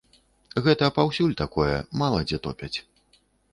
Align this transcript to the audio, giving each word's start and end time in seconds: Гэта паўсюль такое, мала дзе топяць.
Гэта 0.67 0.87
паўсюль 0.95 1.37
такое, 1.43 1.75
мала 2.05 2.19
дзе 2.27 2.43
топяць. 2.49 2.75